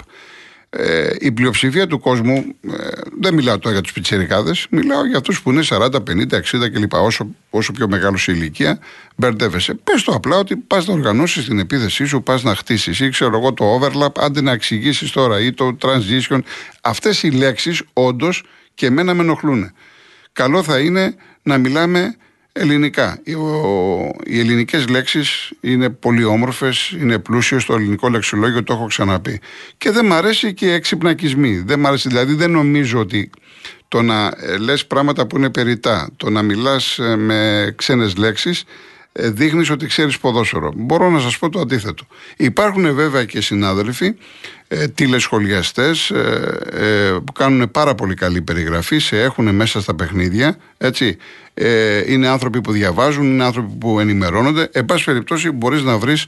Ε, 0.73 1.09
η 1.19 1.31
πλειοψηφία 1.31 1.87
του 1.87 1.99
κόσμου, 1.99 2.35
ε, 2.71 2.87
δεν 3.19 3.33
μιλάω 3.33 3.59
τώρα 3.59 3.73
για 3.73 3.83
τους 3.83 3.93
πιτσιρικάδες, 3.93 4.67
μιλάω 4.69 5.05
για 5.05 5.17
αυτούς 5.17 5.41
που 5.41 5.51
είναι 5.51 5.61
40, 5.61 6.03
50, 6.03 6.37
60 6.37 6.69
κλπ. 6.69 6.93
Όσο, 6.93 7.27
όσο 7.49 7.71
πιο 7.71 7.87
μεγάλο 7.87 8.17
η 8.17 8.23
ηλικία, 8.27 8.79
μπερδεύεσαι. 9.15 9.73
Πες 9.73 10.03
το 10.03 10.11
απλά 10.11 10.37
ότι 10.37 10.55
πας 10.55 10.87
να 10.87 10.93
οργανώσεις 10.93 11.45
την 11.45 11.59
επίθεσή 11.59 12.05
σου, 12.05 12.23
πας 12.23 12.43
να 12.43 12.55
χτίσεις 12.55 12.99
ή 12.99 13.09
ξέρω 13.09 13.37
εγώ 13.37 13.53
το 13.53 13.79
overlap, 13.79 14.11
άντε 14.19 14.41
να 14.41 14.51
εξηγήσεις 14.51 15.11
τώρα 15.11 15.39
ή 15.39 15.53
το 15.53 15.77
transition. 15.81 16.39
Αυτές 16.81 17.23
οι 17.23 17.31
λέξεις 17.31 17.81
όντως 17.93 18.43
και 18.73 18.85
εμένα 18.85 19.13
με 19.13 19.21
ενοχλούν. 19.21 19.71
Καλό 20.33 20.63
θα 20.63 20.79
είναι 20.79 21.15
να 21.43 21.57
μιλάμε 21.57 22.15
ελληνικά. 22.51 23.19
Οι, 23.23 23.33
ο, 23.33 24.11
οι 24.25 24.39
ελληνικές 24.39 24.87
λέξεις 24.87 25.51
είναι 25.61 25.89
πολύ 25.89 26.23
όμορφες, 26.23 26.95
είναι 26.99 27.19
πλούσιο 27.19 27.59
στο 27.59 27.73
ελληνικό 27.73 28.09
λεξιλόγιο, 28.09 28.63
το 28.63 28.73
έχω 28.73 28.85
ξαναπεί. 28.85 29.39
Και 29.77 29.91
δεν 29.91 30.05
μ' 30.05 30.13
αρέσει 30.13 30.53
και 30.53 30.65
οι 30.65 30.71
εξυπνακισμοί. 30.71 31.57
Δεν 31.65 31.79
μ' 31.79 31.85
αρέσει, 31.85 32.07
δηλαδή 32.07 32.33
δεν 32.33 32.51
νομίζω 32.51 32.99
ότι 32.99 33.29
το 33.87 34.01
να 34.01 34.33
ε, 34.37 34.57
λες 34.57 34.85
πράγματα 34.85 35.27
που 35.27 35.37
είναι 35.37 35.49
περιτά, 35.49 36.09
το 36.17 36.29
να 36.29 36.41
μιλάς 36.41 36.99
ε, 36.99 37.15
με 37.15 37.73
ξένες 37.77 38.17
λέξεις, 38.17 38.63
ε, 39.13 39.29
δείχνεις 39.29 39.69
ότι 39.69 39.85
ξέρεις 39.85 40.17
ποδόσφαιρο. 40.17 40.73
Μπορώ 40.75 41.09
να 41.09 41.19
σας 41.19 41.37
πω 41.37 41.49
το 41.49 41.59
αντίθετο. 41.59 42.05
Υπάρχουν 42.37 42.93
βέβαια 42.93 43.25
και 43.25 43.41
συνάδελφοι, 43.41 44.13
ε, 44.67 44.87
τηλεσχολιαστές 44.87 46.09
ε, 46.09 46.57
ε, 46.71 47.17
που 47.25 47.31
κάνουν 47.31 47.71
πάρα 47.71 47.95
πολύ 47.95 48.13
καλή 48.13 48.41
περιγραφή, 48.41 48.99
σε 48.99 49.21
έχουν 49.21 49.55
μέσα 49.55 49.81
στα 49.81 49.95
παιχνίδια, 49.95 50.57
έτσι. 50.77 51.17
Ε, 51.53 52.11
είναι 52.11 52.27
άνθρωποι 52.27 52.61
που 52.61 52.71
διαβάζουν, 52.71 53.25
είναι 53.25 53.43
άνθρωποι 53.43 53.75
που 53.79 53.99
ενημερώνονται. 53.99 54.69
Εν 54.71 54.85
πάση 54.85 55.03
περιπτώσει 55.03 55.51
μπορείς 55.51 55.81
να 55.81 55.97
βρεις 55.97 56.27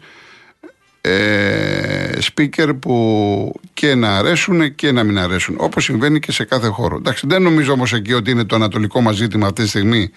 ε, 1.01 2.17
speaker 2.21 2.71
που 2.79 3.59
και 3.73 3.95
να 3.95 4.17
αρέσουν 4.17 4.75
και 4.75 4.91
να 4.91 5.03
μην 5.03 5.19
αρέσουν. 5.19 5.55
Όπως 5.59 5.83
συμβαίνει 5.83 6.19
και 6.19 6.31
σε 6.31 6.43
κάθε 6.43 6.67
χώρο. 6.67 6.95
Εντάξει, 6.95 7.27
δεν 7.27 7.41
νομίζω 7.41 7.71
όμως 7.71 7.93
εκεί 7.93 8.13
ότι 8.13 8.31
είναι 8.31 8.43
το 8.43 8.55
ανατολικό 8.55 9.01
μας 9.01 9.15
ζήτημα 9.15 9.47
αυτή 9.47 9.63
τη 9.63 9.69
στιγμή 9.69 10.11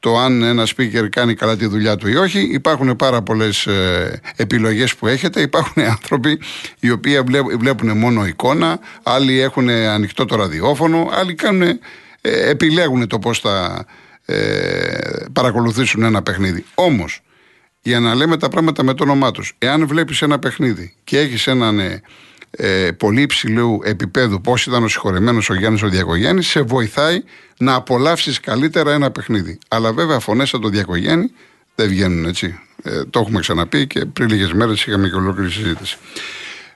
το 0.00 0.18
αν 0.18 0.42
ένα 0.42 0.66
speaker 0.76 1.08
κάνει 1.10 1.34
καλά 1.34 1.56
τη 1.56 1.66
δουλειά 1.66 1.96
του 1.96 2.08
ή 2.08 2.16
όχι. 2.16 2.40
Υπάρχουν 2.40 2.96
πάρα 2.96 3.22
πολλές 3.22 3.66
ε, 3.66 4.20
επιλογές 4.36 4.94
που 4.94 5.06
έχετε. 5.06 5.40
Υπάρχουν 5.40 5.82
άνθρωποι 5.94 6.40
οι 6.80 6.90
οποίοι 6.90 7.20
βλέπουν 7.58 7.98
μόνο 7.98 8.26
εικόνα, 8.26 8.78
άλλοι 9.02 9.40
έχουν 9.40 9.68
ανοιχτό 9.68 10.24
το 10.24 10.36
ραδιόφωνο, 10.36 11.08
άλλοι 11.12 11.34
κάνουν, 11.34 11.62
ε, 12.20 12.50
επιλέγουν 12.50 13.06
το 13.06 13.18
πώς 13.18 13.38
θα 13.40 13.84
ε, 14.24 15.24
παρακολουθήσουν 15.32 16.02
ένα 16.02 16.22
παιχνίδι. 16.22 16.64
Όμως, 16.74 17.20
για 17.82 18.00
να 18.00 18.14
λέμε 18.14 18.36
τα 18.36 18.48
πράγματα 18.48 18.82
με 18.82 18.94
το 18.94 19.02
όνομά 19.02 19.30
τους, 19.30 19.54
εάν 19.58 19.86
βλέπεις 19.86 20.22
ένα 20.22 20.38
παιχνίδι 20.38 20.94
και 21.04 21.18
έχεις 21.18 21.46
έναν 21.46 21.80
ε, 22.50 22.86
ε, 22.86 22.92
πολύ 22.92 23.20
υψηλού 23.20 23.80
επίπεδου, 23.84 24.40
πώς 24.40 24.66
ήταν 24.66 24.84
ο 24.84 24.88
συγχωρεμένος 24.88 25.50
ο 25.50 25.54
Γιάννης 25.54 25.82
ο 25.82 25.88
Διακογέννης, 25.88 26.46
σε 26.46 26.60
βοηθάει 26.60 27.22
να 27.58 27.74
απολαύσεις 27.74 28.40
καλύτερα 28.40 28.92
ένα 28.92 29.10
παιχνίδι. 29.10 29.58
Αλλά 29.68 29.92
βέβαια 29.92 30.18
φωνές 30.18 30.54
από 30.54 30.62
τον 30.62 30.72
Διακογέννη 30.72 31.30
δεν 31.74 31.88
βγαίνουν 31.88 32.24
έτσι. 32.24 32.58
Ε, 32.82 33.04
το 33.04 33.20
έχουμε 33.20 33.40
ξαναπεί 33.40 33.86
και 33.86 34.04
πριν 34.04 34.28
λίγες 34.28 34.52
μέρες 34.52 34.86
είχαμε 34.86 35.08
και 35.08 35.14
ολόκληρη 35.14 35.50
συζήτηση. 35.50 35.98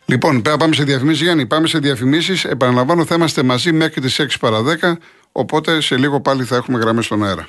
Λοιπόν, 0.04 0.42
πάμε 0.42 0.74
σε 0.74 0.84
διαφημίσεις, 0.84 1.22
Γιάννη. 1.22 1.46
Πάμε 1.46 1.66
σε 1.66 1.78
διαφημίσεις. 1.78 2.44
Επαναλαμβάνω, 2.44 3.04
θα 3.04 3.14
είμαστε 3.14 3.42
μαζί 3.42 3.72
μέχρι 3.72 4.00
τις 4.00 4.18
6 4.18 4.38
παρα 4.40 4.62
10. 4.62 4.98
Οπότε 5.32 5.80
σε 5.80 5.96
λίγο 5.96 6.20
πάλι 6.20 6.44
θα 6.44 6.56
έχουμε 6.56 6.78
γραμμές 6.78 7.04
στον 7.04 7.24
αέρα. 7.24 7.48